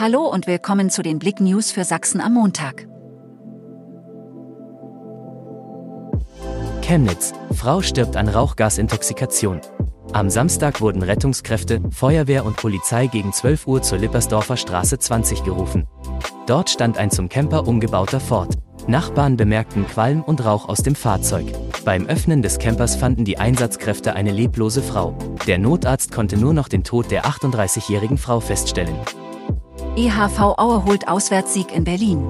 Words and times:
Hallo 0.00 0.28
und 0.28 0.46
willkommen 0.46 0.90
zu 0.90 1.02
den 1.02 1.18
Blick 1.18 1.40
News 1.40 1.72
für 1.72 1.82
Sachsen 1.82 2.20
am 2.20 2.34
Montag. 2.34 2.86
Chemnitz. 6.82 7.32
Frau 7.52 7.82
stirbt 7.82 8.14
an 8.14 8.28
Rauchgasintoxikation. 8.28 9.60
Am 10.12 10.30
Samstag 10.30 10.80
wurden 10.80 11.02
Rettungskräfte, 11.02 11.80
Feuerwehr 11.90 12.44
und 12.44 12.56
Polizei 12.56 13.08
gegen 13.08 13.32
12 13.32 13.66
Uhr 13.66 13.82
zur 13.82 13.98
Lippersdorfer 13.98 14.56
Straße 14.56 15.00
20 15.00 15.42
gerufen. 15.42 15.88
Dort 16.46 16.70
stand 16.70 16.96
ein 16.96 17.10
zum 17.10 17.28
Camper 17.28 17.66
umgebauter 17.66 18.20
Ford. 18.20 18.54
Nachbarn 18.86 19.36
bemerkten 19.36 19.84
Qualm 19.84 20.22
und 20.22 20.44
Rauch 20.44 20.68
aus 20.68 20.78
dem 20.78 20.94
Fahrzeug. 20.94 21.46
Beim 21.84 22.06
Öffnen 22.06 22.42
des 22.42 22.60
Campers 22.60 22.94
fanden 22.94 23.24
die 23.24 23.38
Einsatzkräfte 23.38 24.14
eine 24.14 24.30
leblose 24.30 24.80
Frau. 24.80 25.18
Der 25.48 25.58
Notarzt 25.58 26.12
konnte 26.12 26.36
nur 26.36 26.54
noch 26.54 26.68
den 26.68 26.84
Tod 26.84 27.10
der 27.10 27.24
38-jährigen 27.24 28.16
Frau 28.16 28.38
feststellen. 28.38 28.94
EHV 29.98 30.54
Aue 30.58 30.84
holt 30.84 31.08
Auswärtssieg 31.08 31.74
in 31.74 31.82
Berlin. 31.82 32.22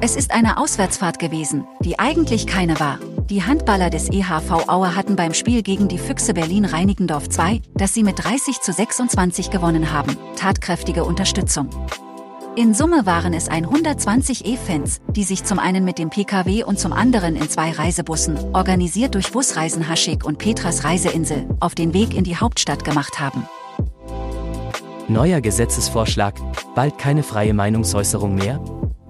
Es 0.00 0.16
ist 0.16 0.32
eine 0.32 0.58
Auswärtsfahrt 0.58 1.20
gewesen, 1.20 1.64
die 1.84 2.00
eigentlich 2.00 2.48
keine 2.48 2.80
war. 2.80 2.98
Die 3.30 3.44
Handballer 3.44 3.88
des 3.88 4.10
EHV 4.10 4.66
Aue 4.66 4.96
hatten 4.96 5.14
beim 5.14 5.32
Spiel 5.32 5.62
gegen 5.62 5.86
die 5.86 5.96
Füchse 5.96 6.34
Berlin-Reinickendorf 6.34 7.28
2, 7.28 7.62
das 7.74 7.94
sie 7.94 8.02
mit 8.02 8.24
30 8.24 8.60
zu 8.60 8.72
26 8.72 9.50
gewonnen 9.50 9.92
haben, 9.92 10.16
tatkräftige 10.34 11.04
Unterstützung. 11.04 11.68
In 12.56 12.74
Summe 12.74 13.06
waren 13.06 13.32
es 13.32 13.48
120 13.48 14.44
E-Fans, 14.44 15.02
die 15.10 15.22
sich 15.22 15.44
zum 15.44 15.60
einen 15.60 15.84
mit 15.84 15.98
dem 15.98 16.10
PKW 16.10 16.64
und 16.64 16.80
zum 16.80 16.92
anderen 16.92 17.36
in 17.36 17.48
zwei 17.48 17.70
Reisebussen, 17.70 18.36
organisiert 18.52 19.14
durch 19.14 19.30
Busreisen 19.30 19.88
Haschik 19.88 20.24
und 20.24 20.38
Petras 20.38 20.82
Reiseinsel, 20.82 21.46
auf 21.60 21.76
den 21.76 21.94
Weg 21.94 22.12
in 22.12 22.24
die 22.24 22.36
Hauptstadt 22.36 22.82
gemacht 22.82 23.20
haben. 23.20 23.46
Neuer 25.08 25.42
Gesetzesvorschlag, 25.42 26.34
bald 26.74 26.96
keine 26.96 27.22
freie 27.22 27.52
Meinungsäußerung 27.52 28.34
mehr? 28.34 28.58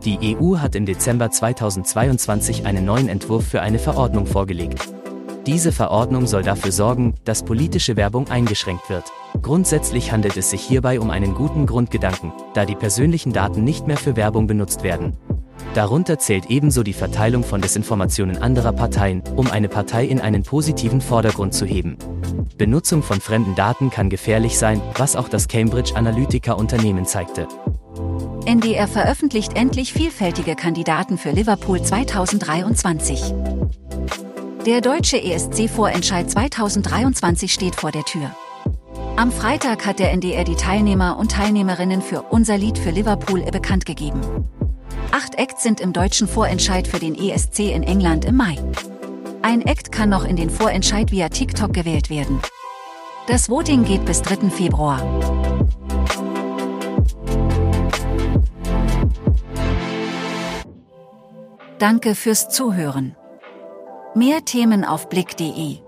Die 0.04 0.36
EU 0.36 0.58
hat 0.58 0.74
im 0.74 0.86
Dezember 0.86 1.30
2022 1.30 2.66
einen 2.66 2.84
neuen 2.84 3.08
Entwurf 3.08 3.46
für 3.46 3.62
eine 3.62 3.78
Verordnung 3.78 4.26
vorgelegt. 4.26 4.88
Diese 5.46 5.70
Verordnung 5.70 6.26
soll 6.26 6.42
dafür 6.42 6.72
sorgen, 6.72 7.14
dass 7.24 7.44
politische 7.44 7.96
Werbung 7.96 8.28
eingeschränkt 8.28 8.90
wird. 8.90 9.04
Grundsätzlich 9.40 10.10
handelt 10.10 10.36
es 10.36 10.50
sich 10.50 10.62
hierbei 10.62 10.98
um 10.98 11.10
einen 11.10 11.32
guten 11.32 11.64
Grundgedanken, 11.64 12.32
da 12.54 12.64
die 12.64 12.74
persönlichen 12.74 13.32
Daten 13.32 13.62
nicht 13.62 13.86
mehr 13.86 13.96
für 13.96 14.16
Werbung 14.16 14.48
benutzt 14.48 14.82
werden. 14.82 15.16
Darunter 15.74 16.18
zählt 16.18 16.50
ebenso 16.50 16.82
die 16.82 16.92
Verteilung 16.92 17.44
von 17.44 17.60
Desinformationen 17.60 18.42
anderer 18.42 18.72
Parteien, 18.72 19.22
um 19.36 19.48
eine 19.48 19.68
Partei 19.68 20.06
in 20.06 20.20
einen 20.20 20.42
positiven 20.42 21.00
Vordergrund 21.00 21.54
zu 21.54 21.66
heben. 21.66 21.98
Benutzung 22.56 23.02
von 23.02 23.20
fremden 23.20 23.54
Daten 23.54 23.90
kann 23.90 24.08
gefährlich 24.10 24.58
sein, 24.58 24.80
was 24.96 25.16
auch 25.16 25.28
das 25.28 25.48
Cambridge 25.48 25.96
Analytica 25.96 26.52
Unternehmen 26.52 27.06
zeigte. 27.06 27.48
NDR 28.46 28.88
veröffentlicht 28.88 29.56
endlich 29.56 29.92
vielfältige 29.92 30.54
Kandidaten 30.54 31.18
für 31.18 31.30
Liverpool 31.30 31.82
2023. 31.82 33.34
Der 34.66 34.80
deutsche 34.80 35.22
ESC-Vorentscheid 35.22 36.30
2023 36.30 37.52
steht 37.52 37.74
vor 37.76 37.90
der 37.90 38.04
Tür. 38.04 38.30
Am 39.16 39.30
Freitag 39.30 39.86
hat 39.86 39.98
der 39.98 40.10
NDR 40.12 40.44
die 40.44 40.56
Teilnehmer 40.56 41.18
und 41.18 41.32
Teilnehmerinnen 41.32 42.02
für 42.02 42.22
Unser 42.22 42.58
Lied 42.58 42.78
für 42.78 42.90
Liverpool 42.90 43.42
bekannt 43.50 43.86
gegeben. 43.86 44.20
Acht 45.12 45.36
Acts 45.36 45.62
sind 45.62 45.80
im 45.80 45.92
deutschen 45.92 46.26
Vorentscheid 46.26 46.88
für 46.88 46.98
den 46.98 47.14
ESC 47.14 47.60
in 47.60 47.82
England 47.82 48.24
im 48.24 48.36
Mai. 48.36 48.58
Ein 49.46 49.60
Act 49.60 49.92
kann 49.92 50.08
noch 50.08 50.24
in 50.24 50.36
den 50.36 50.48
Vorentscheid 50.48 51.10
via 51.10 51.28
TikTok 51.28 51.74
gewählt 51.74 52.08
werden. 52.08 52.40
Das 53.26 53.50
Voting 53.50 53.84
geht 53.84 54.06
bis 54.06 54.22
3. 54.22 54.48
Februar. 54.48 55.02
Danke 61.78 62.14
fürs 62.14 62.48
Zuhören. 62.48 63.16
Mehr 64.14 64.46
Themen 64.46 64.82
auf 64.82 65.10
blick.de 65.10 65.80